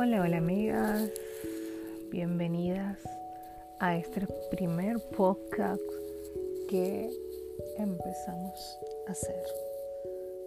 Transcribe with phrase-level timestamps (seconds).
[0.00, 1.10] Hola, hola amigas,
[2.12, 2.98] bienvenidas
[3.80, 5.80] a este primer podcast
[6.68, 7.10] que
[7.76, 8.78] empezamos
[9.08, 9.42] a hacer.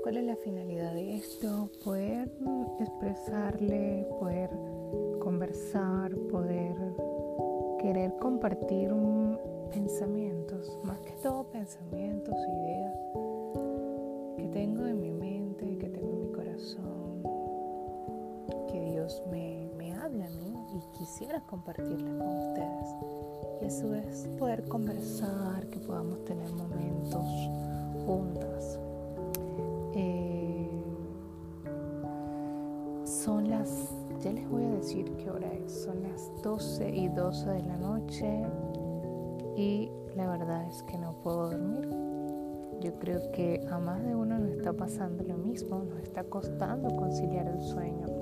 [0.03, 1.69] ¿Cuál es la finalidad de esto?
[1.83, 2.31] Poder
[2.79, 4.49] expresarle, poder
[5.19, 6.73] conversar, poder
[7.81, 8.89] querer compartir
[9.73, 12.70] pensamientos, más que todo pensamientos, ideas
[20.97, 22.95] quisiera compartirlas con ustedes.
[23.61, 27.25] Y a su vez poder conversar, que podamos tener momentos
[28.05, 28.79] juntas.
[29.93, 30.69] Eh,
[33.05, 37.49] son las, ya les voy a decir qué hora es, son las 12 y 12
[37.49, 38.43] de la noche
[39.55, 41.87] y la verdad es que no puedo dormir.
[42.81, 46.95] Yo creo que a más de uno nos está pasando lo mismo, nos está costando
[46.95, 48.20] conciliar el sueño.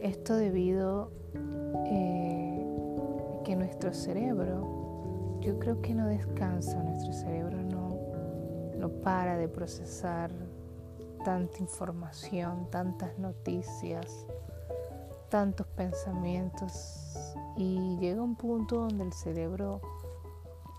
[0.00, 1.10] Esto debido
[1.86, 2.66] eh,
[3.44, 7.98] que nuestro cerebro, yo creo que no descansa, nuestro cerebro no,
[8.76, 10.30] no para de procesar
[11.24, 14.26] tanta información, tantas noticias,
[15.28, 19.80] tantos pensamientos y llega un punto donde el cerebro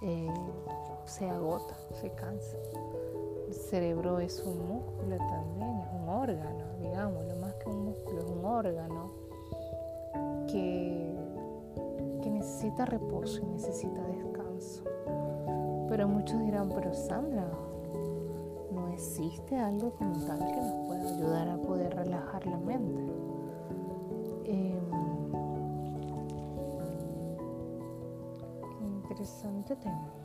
[0.02, 0.34] eh,
[1.06, 2.58] se agota, se cansa.
[3.50, 8.20] El cerebro es un músculo también, es un órgano, digamos, lo más que un músculo,
[8.20, 9.10] es un órgano
[10.46, 11.16] que,
[12.22, 14.84] que necesita reposo y necesita descanso.
[15.90, 17.50] Pero muchos dirán, pero Sandra,
[18.72, 23.02] no existe algo como tal que nos pueda ayudar a poder relajar la mente.
[24.46, 24.80] Eh,
[28.80, 30.20] interesante tema.